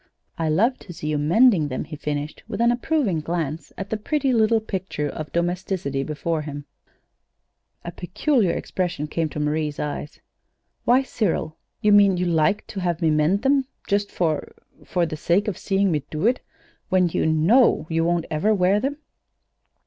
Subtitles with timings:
[0.35, 3.97] "I love to see you mending them," he finished, with an approving glance at the
[3.97, 6.65] pretty little picture of domesticity before him.
[7.85, 10.19] A peculiar expression came to Marie's eyes.
[10.85, 14.53] "Why, Cyril, you mean you like to have me mend them just for
[14.83, 16.39] for the sake of seeing me do it,
[16.89, 18.97] when you know you won't ever wear them?"